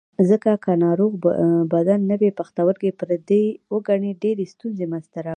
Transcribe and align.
ځکه 0.29 0.51
که 0.63 0.71
د 0.75 0.79
ناروغ 0.85 1.11
بدن 1.73 1.99
نوی 2.11 2.29
پښتورګی 2.39 2.91
پردی 2.99 3.45
وګڼي 3.73 4.11
ډېرې 4.23 4.45
ستونزې 4.53 4.85
منځ 4.91 5.05
ته 5.13 5.19
راوړي. 5.21 5.29